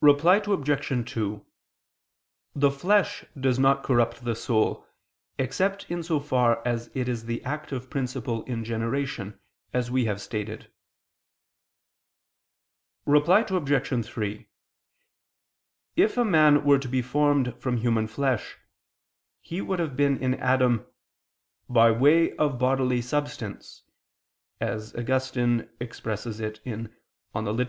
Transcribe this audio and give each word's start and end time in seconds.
Reply 0.00 0.36
Obj. 0.36 1.10
2: 1.12 1.44
The 2.54 2.70
flesh 2.70 3.24
does 3.36 3.58
not 3.58 3.82
corrupt 3.82 4.22
the 4.22 4.36
soul, 4.36 4.86
except 5.40 5.90
in 5.90 6.04
so 6.04 6.20
far 6.20 6.62
as 6.64 6.88
it 6.94 7.08
is 7.08 7.24
the 7.24 7.42
active 7.42 7.90
principle 7.90 8.44
in 8.44 8.62
generation, 8.62 9.40
as 9.72 9.90
we 9.90 10.04
have 10.04 10.20
stated. 10.20 10.70
Reply 13.06 13.40
Obj. 13.40 14.06
3: 14.06 14.48
If 15.96 16.16
a 16.16 16.24
man 16.24 16.64
were 16.64 16.78
to 16.78 16.88
be 16.88 17.02
formed 17.02 17.60
from 17.60 17.78
human 17.78 18.06
flesh, 18.06 18.58
he 19.40 19.60
would 19.60 19.80
have 19.80 19.96
been 19.96 20.16
in 20.18 20.34
Adam, 20.34 20.86
"by 21.68 21.90
way 21.90 22.36
of 22.36 22.60
bodily 22.60 23.02
substance" 23.02 23.82
[*The 24.60 24.66
expression 24.76 24.80
is 24.80 24.88
St. 24.90 25.70
Augustine's 25.74 26.60
(Gen. 26.60 26.94
ad 27.34 27.44
lit. 27.46 27.58
x). 27.62 27.64